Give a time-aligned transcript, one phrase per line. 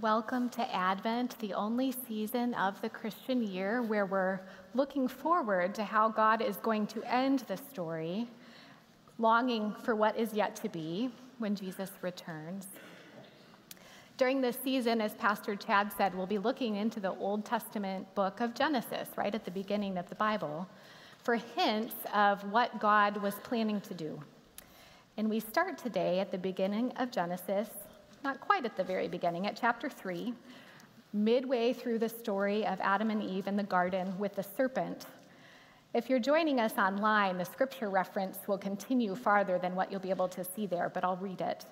[0.00, 4.40] Welcome to Advent, the only season of the Christian year where we're
[4.74, 8.26] looking forward to how God is going to end the story,
[9.18, 12.66] longing for what is yet to be when Jesus returns.
[14.16, 18.40] During this season, as Pastor Chad said, we'll be looking into the Old Testament book
[18.40, 20.66] of Genesis, right at the beginning of the Bible,
[21.22, 24.20] for hints of what God was planning to do.
[25.16, 27.68] And we start today at the beginning of Genesis
[28.24, 30.32] not quite at the very beginning, at chapter 3,
[31.12, 35.06] midway through the story of Adam and Eve in the garden with the serpent.
[35.92, 40.10] If you're joining us online, the scripture reference will continue farther than what you'll be
[40.10, 41.66] able to see there, but I'll read it.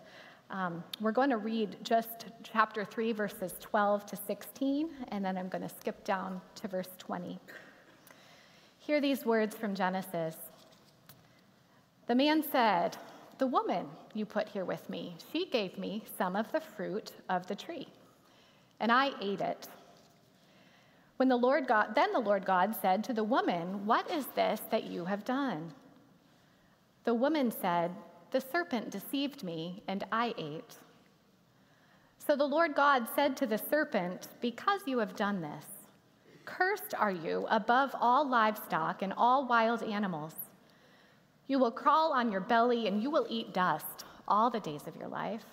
[0.51, 5.49] Um, we're going to read just chapter 3, verses 12 to 16, and then I'm
[5.49, 7.39] going to skip down to verse 20.
[8.79, 10.37] Hear these words from Genesis.
[12.07, 12.99] The man said,
[13.43, 17.45] the woman you put here with me, she gave me some of the fruit of
[17.49, 17.89] the tree,
[18.79, 19.67] and I ate it.
[21.17, 24.61] When the Lord God, then the Lord God said to the woman, What is this
[24.71, 25.73] that you have done?
[27.03, 27.91] The woman said,
[28.31, 30.77] The serpent deceived me, and I ate.
[32.25, 35.67] So the Lord God said to the serpent, Because you have done this,
[36.45, 40.35] cursed are you above all livestock and all wild animals.
[41.53, 44.97] You will crawl on your belly and you will eat dust all the days of
[44.97, 45.45] your life.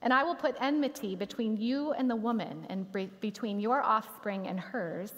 [0.00, 4.58] And I will put enmity between you and the woman, and between your offspring and
[4.58, 5.12] hers.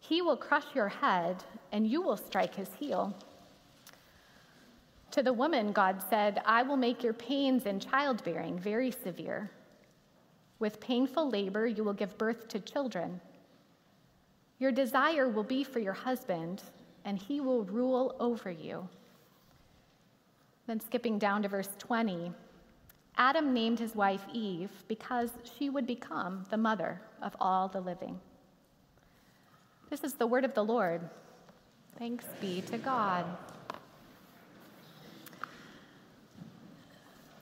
[0.00, 3.14] He will crush your head, and you will strike his heel.
[5.10, 9.50] To the woman, God said, I will make your pains in childbearing very severe.
[10.60, 13.20] With painful labor, you will give birth to children.
[14.58, 16.62] Your desire will be for your husband
[17.04, 18.88] and he will rule over you.
[20.66, 22.32] Then, skipping down to verse 20,
[23.16, 28.18] Adam named his wife Eve because she would become the mother of all the living.
[29.90, 31.02] This is the word of the Lord.
[31.98, 33.24] Thanks be to God.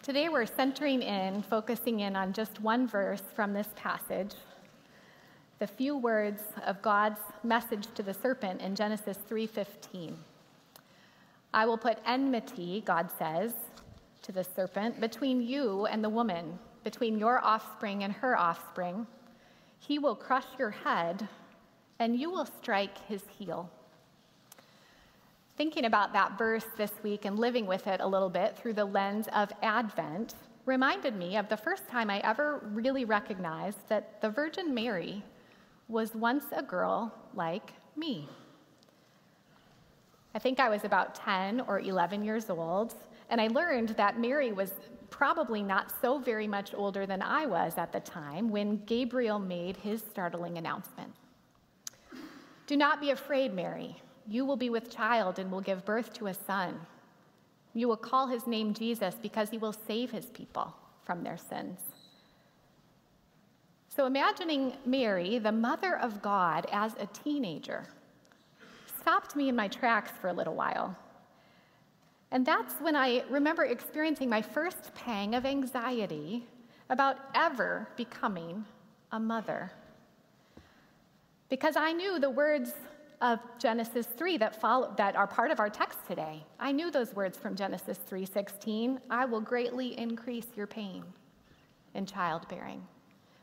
[0.03, 4.35] Today we're centering in, focusing in on just one verse from this passage,
[5.63, 10.17] the few words of God's message to the serpent in Genesis 3:15.
[11.55, 13.55] I will put enmity, God says,
[14.23, 19.07] to the serpent between you and the woman, between your offspring and her offspring.
[19.79, 21.29] He will crush your head,
[22.01, 23.71] and you will strike his heel.
[25.57, 28.85] Thinking about that verse this week and living with it a little bit through the
[28.85, 30.35] lens of Advent
[30.67, 35.23] reminded me of the first time I ever really recognized that the Virgin Mary
[35.89, 38.29] was once a girl like me.
[40.35, 42.95] I think I was about 10 or 11 years old,
[43.29, 44.73] and I learned that Mary was
[45.11, 49.77] probably not so very much older than I was at the time when Gabriel made
[49.77, 51.13] his startling announcement.
[52.67, 53.95] Do not be afraid, Mary.
[54.27, 56.81] You will be with child and will give birth to a son.
[57.75, 61.81] You will call his name Jesus because he will save his people from their sins.
[63.95, 67.85] So, imagining Mary, the mother of God, as a teenager,
[68.99, 70.97] stopped me in my tracks for a little while.
[72.31, 76.47] And that's when I remember experiencing my first pang of anxiety
[76.89, 78.65] about ever becoming
[79.11, 79.71] a mother.
[81.51, 82.73] Because I knew the words
[83.21, 86.43] of Genesis 3 that follow that are part of our text today.
[86.59, 91.05] I knew those words from Genesis 3:16, I will greatly increase your pain
[91.93, 92.89] in childbearing.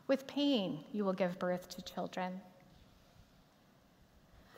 [0.09, 2.41] With pain, you will give birth to children.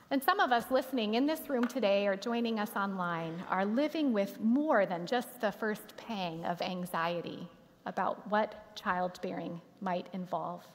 [0.09, 4.13] And some of us listening in this room today or joining us online are living
[4.13, 7.49] with more than just the first pang of anxiety
[7.85, 10.65] about what childbearing might involve.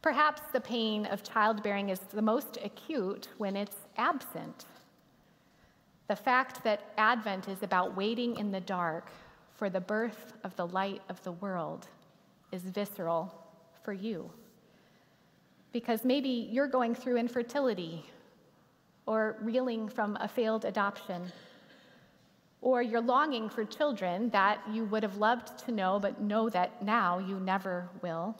[0.00, 4.64] Perhaps the pain of childbearing is the most acute when it's absent.
[6.08, 9.10] The fact that Advent is about waiting in the dark
[9.56, 11.86] for the birth of the light of the world
[12.52, 13.34] is visceral
[13.82, 14.30] for you.
[15.72, 18.04] Because maybe you're going through infertility
[19.06, 21.32] or reeling from a failed adoption,
[22.60, 26.82] or you're longing for children that you would have loved to know, but know that
[26.82, 28.36] now you never will.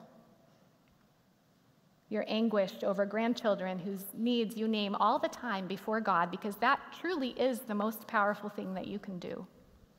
[2.11, 6.81] You're anguished over grandchildren whose needs you name all the time before God because that
[7.01, 9.47] truly is the most powerful thing that you can do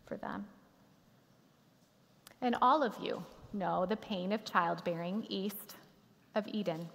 [0.05, 0.45] for them.
[2.41, 3.23] And all of you
[3.53, 5.75] know the pain of childbearing east
[6.36, 6.88] of Eden.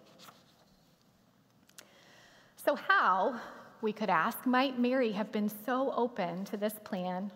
[2.56, 3.41] So, how,
[3.81, 7.31] we could ask, might Mary have been so open to this plan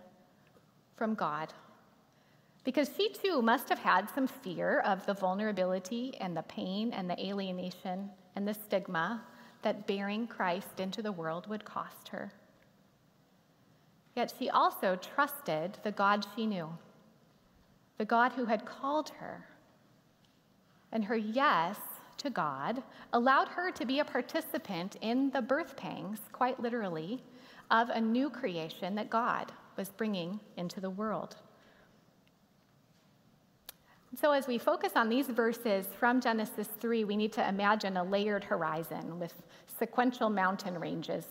[0.96, 1.52] from God?
[2.64, 7.08] Because she too must have had some fear of the vulnerability and the pain and
[7.08, 9.22] the alienation and the stigma
[9.62, 12.32] that bearing Christ into the world would cost her.
[14.16, 16.70] Yet she also trusted the God she knew,
[18.00, 19.44] the God who had called her.
[20.90, 21.76] And her yes
[22.16, 22.82] to God
[23.12, 27.22] allowed her to be a participant in the birth pangs, quite literally,
[27.70, 31.36] of a new creation that God was bringing into the world.
[34.18, 38.02] So, as we focus on these verses from Genesis 3, we need to imagine a
[38.02, 39.34] layered horizon with
[39.78, 41.26] sequential mountain ranges.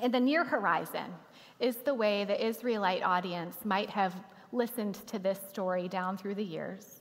[0.00, 1.12] In the near horizon
[1.58, 4.14] is the way the Israelite audience might have
[4.52, 7.00] listened to this story down through the years.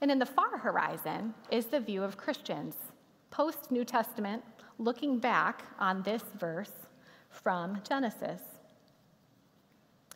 [0.00, 2.74] And in the far horizon is the view of Christians,
[3.30, 4.42] post New Testament,
[4.78, 6.72] looking back on this verse
[7.30, 8.40] from Genesis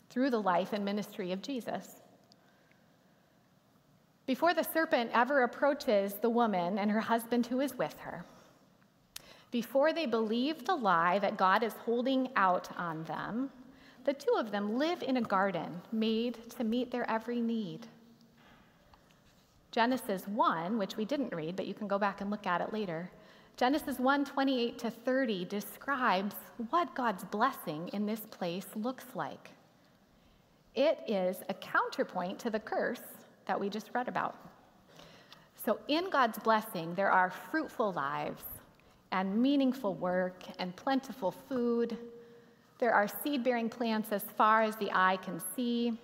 [0.09, 2.03] through the life and ministry of Jesus.
[4.27, 8.25] Before the serpent ever approaches the woman and her husband who is with her,
[9.51, 13.51] before they believe the lie that God is holding out on them,
[14.05, 17.87] the two of them live in a garden made to meet their every need.
[19.71, 22.73] Genesis 1, which we didn't read, but you can go back and look at it
[22.73, 23.11] later.
[23.57, 26.35] Genesis 1 28 to 30 describes
[26.71, 29.51] what God's blessing in this place looks like.
[30.75, 33.03] It is a counterpoint to the curse
[33.47, 34.37] that we just read about.
[35.65, 38.43] So, in God's blessing, there are fruitful lives
[39.13, 41.97] and meaningful work and plentiful food.
[42.83, 45.97] There are seed bearing plants as far as the eye can see.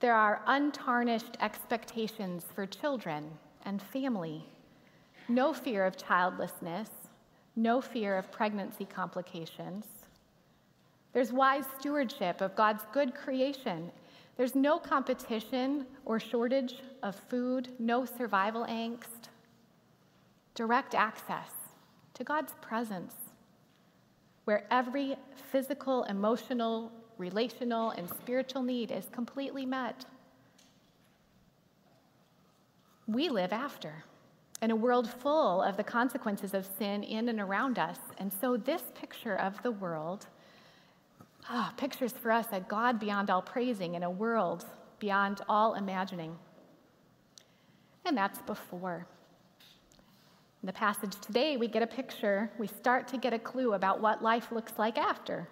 [0.00, 3.30] There are untarnished expectations for children
[3.64, 4.44] and family.
[5.28, 6.90] No fear of childlessness,
[7.54, 9.86] no fear of pregnancy complications.
[11.12, 13.92] There's wise stewardship of God's good creation
[14.36, 19.30] there's no competition or shortage of food, no survival angst,
[20.56, 21.52] direct access
[22.14, 23.27] to God's presence,
[24.48, 25.14] where every
[25.52, 30.06] physical, emotional, relational, and spiritual need is completely met.
[33.06, 34.04] We live after
[34.62, 37.98] in a world full of the consequences of sin in and around us.
[38.16, 40.28] And so, this picture of the world
[41.50, 44.64] Ah, pictures for us a God beyond all praising in a world
[44.98, 46.38] beyond all imagining.
[48.06, 49.06] And that's before.
[50.62, 54.00] In the passage today, we get a picture, we start to get a clue about
[54.00, 55.48] what life looks like after.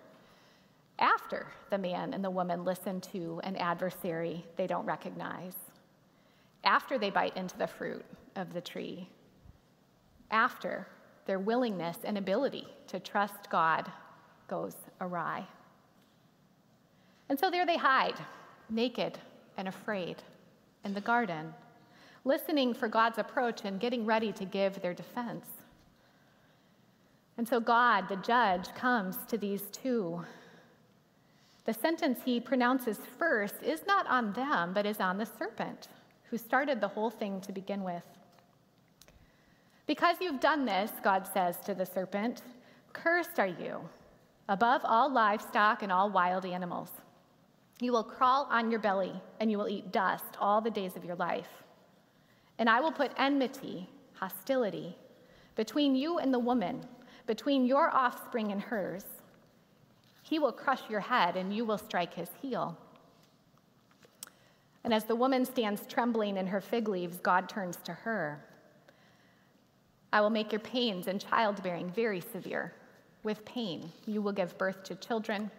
[0.98, 5.54] After the man and the woman listen to an adversary they don't recognize.
[6.64, 8.04] After they bite into the fruit
[8.34, 9.08] of the tree.
[10.30, 10.88] After
[11.26, 13.90] their willingness and ability to trust God
[14.48, 15.46] goes awry.
[17.28, 18.16] And so there they hide,
[18.70, 19.18] naked
[19.56, 20.22] and afraid,
[20.84, 21.52] in the garden,
[22.26, 25.46] listening for God's approach and getting ready to give their defense.
[27.38, 30.24] And so God, the judge, comes to these two.
[31.66, 35.88] The sentence he pronounces first is not on them, but is on the serpent,
[36.24, 38.02] who started the whole thing to begin with.
[39.86, 42.42] Because you've done this, God says to the serpent,
[42.92, 43.80] cursed are you
[44.48, 46.90] above all livestock and all wild animals.
[47.80, 51.04] You will crawl on your belly, and you will eat dust all the days of
[51.04, 51.65] your life.
[52.58, 54.96] And I will put enmity, hostility,
[55.54, 56.86] between you and the woman,
[57.26, 59.04] between your offspring and hers.
[60.22, 62.76] He will crush your head, and you will strike his heel.
[64.84, 68.44] And as the woman stands trembling in her fig leaves, God turns to her.
[70.12, 72.72] I will make your pains in childbearing very severe.
[73.22, 75.50] With pain, you will give birth to children.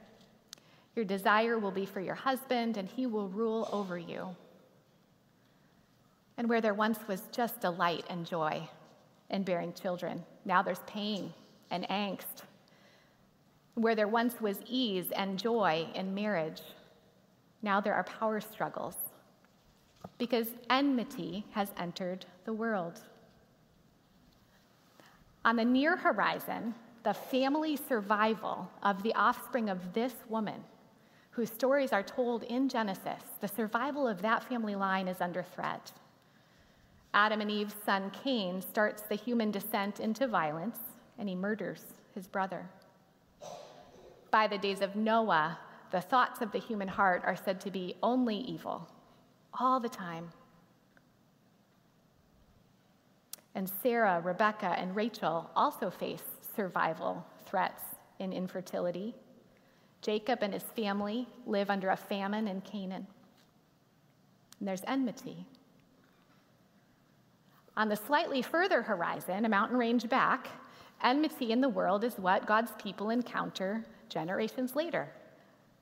[0.95, 4.35] Your desire will be for your husband, and he will rule over you.
[6.37, 8.67] And where there once was just delight and joy
[9.29, 11.33] in bearing children, now there's pain
[11.71, 12.43] and angst.
[13.75, 16.61] Where there once was ease and joy in marriage,
[17.61, 18.95] now there are power struggles
[20.17, 23.01] because enmity has entered the world.
[25.45, 30.63] On the near horizon, the family survival of the offspring of this woman
[31.31, 35.91] whose stories are told in Genesis, the survival of that family line is under threat.
[37.17, 40.77] Adam and Eve's son Cain starts the human descent into violence,
[41.17, 41.83] and he murders
[42.13, 42.69] his brother.
[44.29, 45.57] By the days of Noah,
[45.89, 48.87] the thoughts of the human heart are said to be only evil,
[49.59, 50.29] all the time.
[53.55, 56.21] And Sarah, Rebecca, and Rachel also face
[56.55, 57.81] survival threats
[58.19, 59.15] in infertility
[60.03, 63.07] Jacob and his family live under a famine in Canaan.
[64.59, 65.47] and there's enmity.
[67.77, 70.47] On the slightly further horizon, a mountain range back,
[71.03, 75.07] enmity in the world is what God's people encounter generations later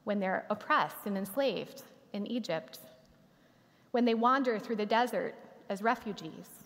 [0.04, 2.80] when they're oppressed and enslaved in Egypt,
[3.92, 5.36] when they wander through the desert
[5.70, 6.66] as refugees,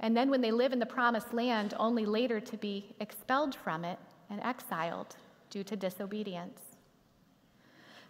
[0.00, 3.84] and then when they live in the promised land, only later to be expelled from
[3.84, 3.98] it
[4.30, 5.16] and exiled
[5.50, 6.60] due to disobedience.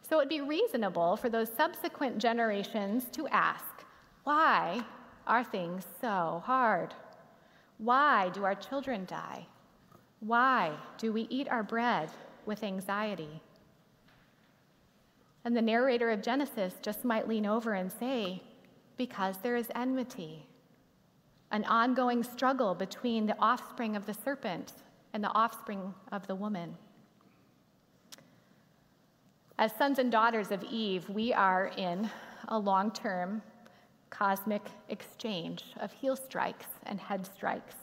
[0.08, 3.84] So it'd be reasonable for those subsequent generations to ask
[4.22, 4.84] why
[5.26, 6.94] are things so hard?
[7.78, 9.46] Why do our children die?
[10.20, 12.10] Why do we eat our bread
[12.46, 13.40] with anxiety?
[15.44, 18.42] And the narrator of Genesis just might lean over and say,
[18.96, 20.46] Because there is enmity,
[21.50, 24.72] an ongoing struggle between the offspring of the serpent
[25.12, 26.76] and the offspring of the woman.
[29.58, 32.10] As sons and daughters of Eve, we are in
[32.48, 33.42] a long term
[34.16, 37.74] cosmic exchange of heel strikes and head strikes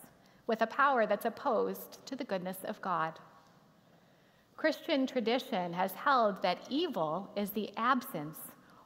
[0.47, 3.19] with a power that's opposed to the goodness of God.
[4.55, 8.37] Christian tradition has held that evil is the absence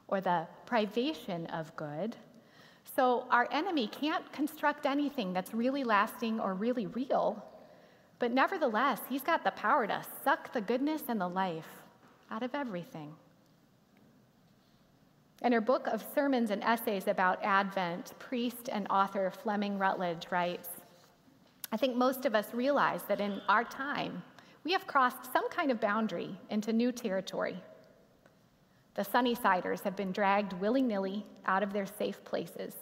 [0.08, 2.16] or the privation of good.
[2.96, 7.44] So our enemy can't construct anything that's really lasting or really real.
[8.18, 11.68] But nevertheless, he's got the power to suck the goodness and the life
[12.30, 13.14] out of everything.
[15.42, 20.68] In her book of sermons and essays about Advent, priest and author Fleming Rutledge writes
[21.72, 24.22] I think most of us realize that in our time,
[24.64, 27.60] we have crossed some kind of boundary into new territory.
[28.94, 32.74] The Sunnysiders have been dragged willy nilly out of their safe places.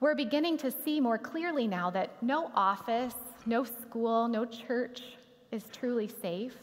[0.00, 3.14] We're beginning to see more clearly now that no office,
[3.44, 5.02] no school, no church
[5.50, 6.56] is truly safe,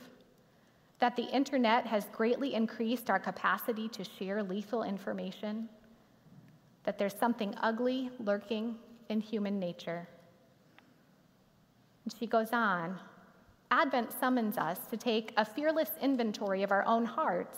[1.00, 5.68] that the internet has greatly increased our capacity to share lethal information,
[6.84, 8.76] that there's something ugly lurking
[9.10, 10.08] in human nature.
[12.04, 13.00] And she goes on
[13.72, 17.58] Advent summons us to take a fearless inventory of our own hearts.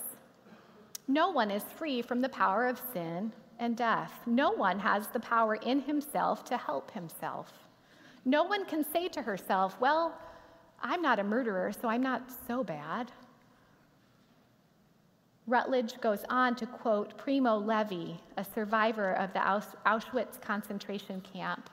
[1.10, 4.13] No one is free from the power of sin and death.
[4.25, 7.51] No one has the power in himself to help himself.
[8.24, 10.18] No one can say to herself, Well,
[10.82, 13.12] I'm not a murderer, so I'm not so bad.
[15.48, 21.70] Rutledge goes on to quote Primo Levi, a survivor of the Auschwitz concentration camp,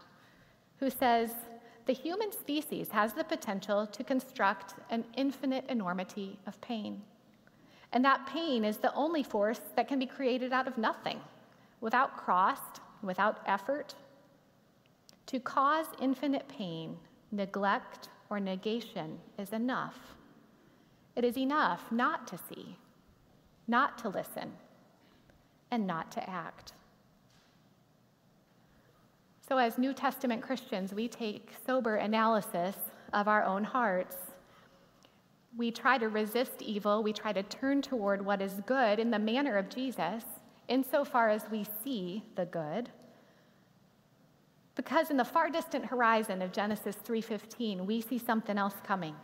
[0.79, 1.31] who says,
[1.87, 7.03] the human species has the potential to construct an infinite enormity of pain.
[7.93, 11.21] And that pain is the only force that can be created out of nothing,
[11.81, 13.95] without cost, without effort.
[15.27, 16.97] To cause infinite pain,
[17.33, 20.15] neglect, or negation is enough.
[21.17, 22.77] It is enough not to see,
[23.67, 24.53] not to listen,
[25.71, 26.73] and not to act.
[29.49, 32.77] So, as New Testament Christians, we take sober analysis
[33.13, 34.17] of our own hearts.
[35.57, 39.19] We try to resist evil, we try to turn toward what is good in the
[39.19, 40.25] manner of Jesus,
[40.69, 42.91] insofar as we see the good.
[44.75, 49.17] Because in the far distant horizon of Genesis 3:15, we see something else coming.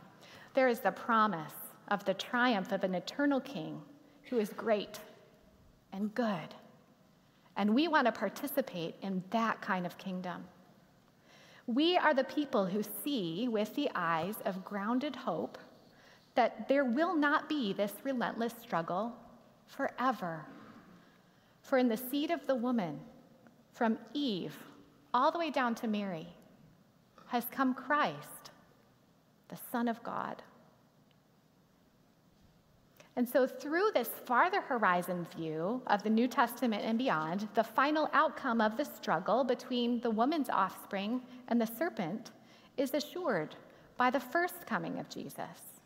[0.54, 1.54] There is the promise
[1.88, 3.82] of the triumph of an eternal king
[4.28, 5.00] who is great
[5.92, 6.54] and good
[7.58, 10.44] and we want to participate in that kind of kingdom.
[11.66, 15.58] We are the people who see with the eyes of grounded hope
[16.36, 19.12] that there will not be this relentless struggle
[19.66, 20.46] forever.
[21.60, 23.00] For in the seed of the woman,
[23.72, 24.56] from Eve
[25.12, 26.28] all the way down to Mary,
[27.26, 28.52] has come Christ,
[29.48, 30.42] the Son of God.
[33.18, 38.08] And so, through this farther horizon view of the New Testament and beyond, the final
[38.12, 42.30] outcome of the struggle between the woman's offspring and the serpent
[42.76, 43.56] is assured
[43.96, 45.80] by the first coming of Jesus.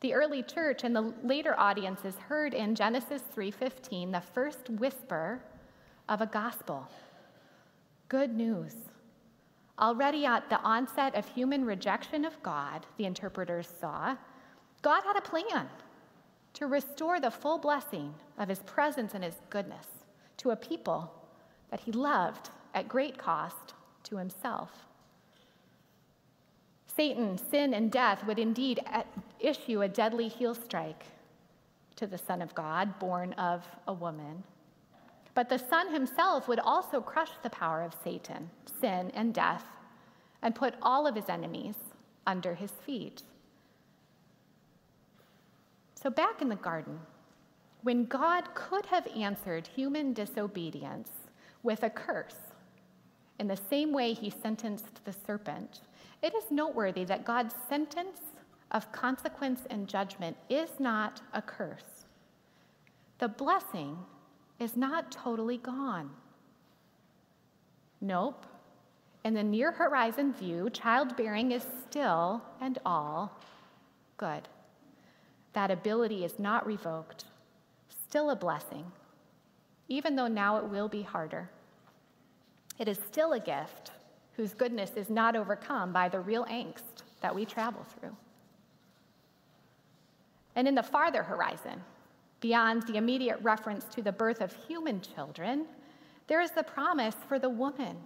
[0.00, 5.42] The early church and the later audiences heard in Genesis 3:15 the first whisper
[6.06, 6.86] of a gospel.
[8.10, 8.76] Good news.
[9.78, 14.18] Already at the onset of human rejection of God, the interpreters saw,
[14.82, 15.68] God had a plan
[16.54, 19.86] to restore the full blessing of his presence and his goodness
[20.38, 21.12] to a people
[21.70, 23.74] that he loved at great cost
[24.04, 24.70] to himself.
[26.94, 28.80] Satan, sin, and death would indeed
[29.40, 31.04] issue a deadly heel strike
[31.96, 34.42] to the Son of God, born of a woman.
[35.34, 39.64] But the Son himself would also crush the power of Satan, sin, and death,
[40.42, 41.76] and put all of his enemies
[42.26, 43.22] under his feet.
[46.02, 46.98] So, back in the garden,
[47.82, 51.10] when God could have answered human disobedience
[51.62, 52.34] with a curse
[53.38, 55.82] in the same way he sentenced the serpent,
[56.20, 58.18] it is noteworthy that God's sentence
[58.72, 62.04] of consequence and judgment is not a curse.
[63.18, 63.96] The blessing
[64.58, 66.10] is not totally gone.
[68.00, 68.46] Nope.
[69.24, 73.38] In the near horizon view, childbearing is still and all
[74.16, 74.48] good.
[75.52, 77.24] That ability is not revoked,
[77.88, 78.90] still a blessing,
[79.88, 81.50] even though now it will be harder.
[82.78, 83.90] It is still a gift
[84.36, 88.16] whose goodness is not overcome by the real angst that we travel through.
[90.56, 91.82] And in the farther horizon,
[92.40, 95.66] beyond the immediate reference to the birth of human children,
[96.26, 97.96] there is the promise for the woman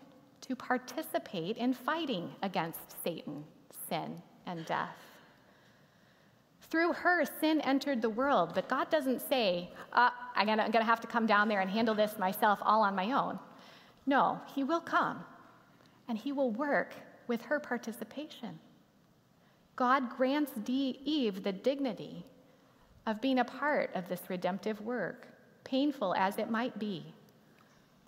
[0.42, 3.44] to participate in fighting against Satan,
[3.88, 4.96] sin, and death.
[6.76, 11.00] Through her, sin entered the world, but God doesn't say, uh, I'm going to have
[11.00, 13.38] to come down there and handle this myself all on my own.
[14.04, 15.24] No, He will come,
[16.06, 16.92] and He will work
[17.28, 18.58] with her participation.
[19.74, 22.26] God grants Eve the dignity
[23.06, 25.28] of being a part of this redemptive work,
[25.64, 27.06] painful as it might be,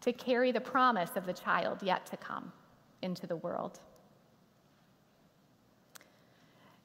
[0.02, 2.52] to carry the promise of the child yet to come
[3.00, 3.80] into the world.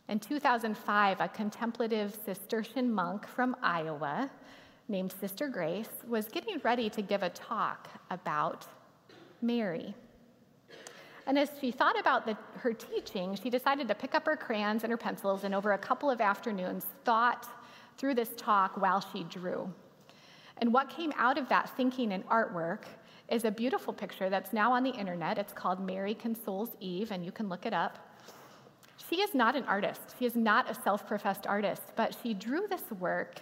[0.10, 4.30] In 2005, a contemplative Cistercian monk from Iowa
[4.90, 8.68] named Sister Grace was getting ready to give a talk about
[9.42, 9.94] Mary.
[11.26, 14.84] And as she thought about the, her teaching, she decided to pick up her crayons
[14.84, 17.48] and her pencils and over a couple of afternoons thought
[17.98, 19.72] through this talk while she drew.
[20.58, 22.84] And what came out of that thinking and artwork
[23.30, 25.38] is a beautiful picture that's now on the internet.
[25.38, 28.13] It's called Mary Consoles Eve, and you can look it up.
[29.10, 30.16] She is not an artist.
[30.18, 33.40] She is not a self professed artist, but she drew this work,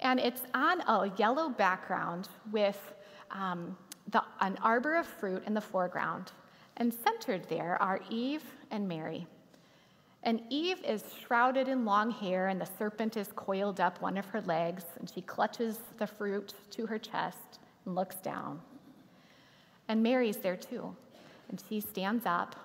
[0.00, 2.94] and it's on a yellow background with
[3.30, 3.76] um,
[4.08, 6.32] the, an arbor of fruit in the foreground.
[6.76, 9.26] And centered there are Eve and Mary.
[10.24, 14.24] And Eve is shrouded in long hair, and the serpent is coiled up one of
[14.26, 18.60] her legs, and she clutches the fruit to her chest and looks down.
[19.88, 20.96] And Mary's there too.
[21.50, 22.56] And she stands up,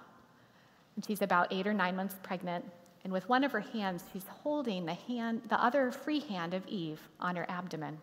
[1.06, 2.66] she's about eight or nine months pregnant.
[3.04, 6.68] And with one of her hands, she's holding the, hand, the other free hand of
[6.68, 7.98] Eve on her abdomen.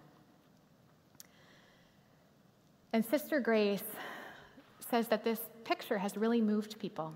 [2.92, 3.82] And Sister Grace
[4.90, 7.14] says that this picture has really moved people.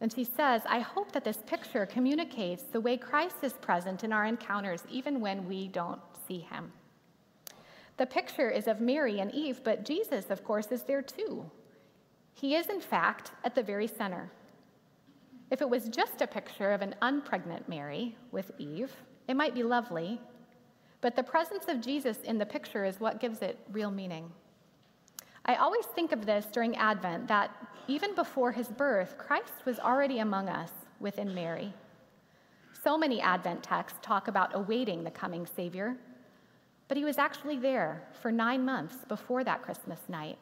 [0.00, 4.12] And she says, I hope that this picture communicates the way Christ is present in
[4.12, 6.72] our encounters, even when we don't see him.
[7.98, 11.50] The picture is of Mary and Eve, but Jesus, of course, is there too.
[12.40, 14.30] He is, in fact, at the very center.
[15.50, 18.94] If it was just a picture of an unpregnant Mary with Eve,
[19.28, 20.18] it might be lovely,
[21.02, 24.32] but the presence of Jesus in the picture is what gives it real meaning.
[25.44, 27.50] I always think of this during Advent that
[27.88, 31.74] even before his birth, Christ was already among us within Mary.
[32.82, 35.94] So many Advent texts talk about awaiting the coming Savior,
[36.88, 40.38] but he was actually there for nine months before that Christmas night.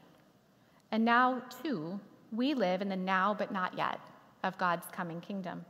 [0.90, 2.00] And now, too,
[2.32, 4.00] we live in the now but not yet
[4.42, 5.64] of God's coming kingdom.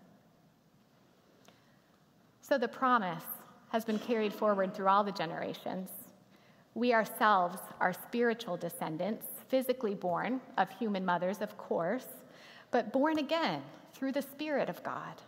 [2.41, 3.25] So the promise
[3.71, 5.91] has been carried forward through all the generations.
[6.75, 12.07] We ourselves are spiritual descendants, physically born of human mothers, of course,
[12.71, 15.21] but born again through the Spirit of God.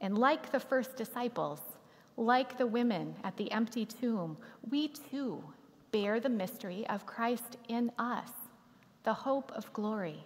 [0.00, 1.60] And like the first disciples,
[2.16, 4.36] like the women at the empty tomb,
[4.70, 5.42] we too
[5.90, 8.30] bear the mystery of Christ in us,
[9.04, 10.24] the hope of glory.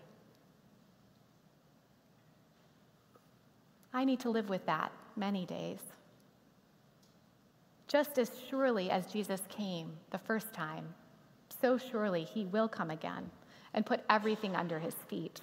[3.92, 5.80] I need to live with that many days.
[7.86, 10.94] Just as surely as Jesus came the first time,
[11.60, 13.30] so surely he will come again
[13.74, 15.40] and put everything under his feet.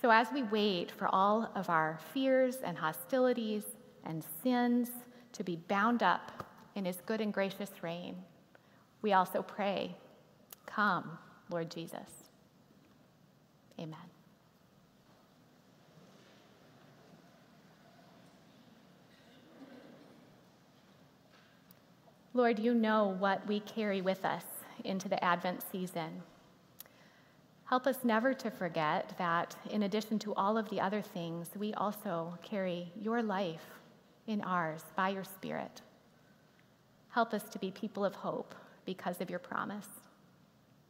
[0.00, 3.64] So, as we wait for all of our fears and hostilities
[4.04, 4.90] and sins
[5.32, 8.16] to be bound up in his good and gracious reign,
[9.02, 9.96] we also pray,
[10.66, 11.18] Come,
[11.52, 12.08] Lord Jesus.
[13.78, 13.98] Amen.
[22.34, 24.44] Lord, you know what we carry with us
[24.84, 26.22] into the Advent season.
[27.66, 31.74] Help us never to forget that in addition to all of the other things, we
[31.74, 33.64] also carry your life
[34.26, 35.82] in ours by your Spirit.
[37.10, 38.54] Help us to be people of hope
[38.86, 40.01] because of your promise.